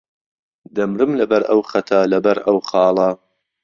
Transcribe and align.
دهمرم 0.75 1.11
له 1.19 1.25
بهر 1.31 1.43
ئەو 1.49 1.59
خهته 1.69 1.97
له 2.11 2.17
بهر 2.25 2.37
ئەو 2.45 2.57
خاڵه 2.69 3.09